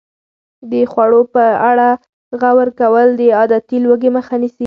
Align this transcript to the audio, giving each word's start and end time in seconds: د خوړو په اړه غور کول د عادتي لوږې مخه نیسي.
د 0.71 0.73
خوړو 0.91 1.21
په 1.33 1.43
اړه 1.69 1.89
غور 2.41 2.69
کول 2.79 3.07
د 3.19 3.21
عادتي 3.39 3.77
لوږې 3.85 4.09
مخه 4.17 4.35
نیسي. 4.41 4.59